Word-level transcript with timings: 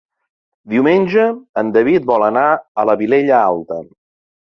Diumenge 0.73 1.27
en 1.63 1.71
David 1.77 2.09
vol 2.15 2.27
anar 2.31 2.49
a 2.85 2.89
la 2.93 2.99
Vilella 3.05 3.39
Alta. 3.55 3.83